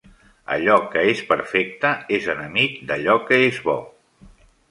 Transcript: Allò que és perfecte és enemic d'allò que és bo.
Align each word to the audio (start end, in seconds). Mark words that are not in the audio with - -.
Allò 0.53 0.75
que 0.93 1.01
és 1.09 1.19
perfecte 1.33 1.91
és 2.19 2.31
enemic 2.35 2.79
d'allò 2.93 3.17
que 3.27 3.39
és 3.51 3.63
bo. 3.67 3.77